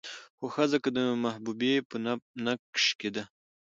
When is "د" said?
0.95-0.97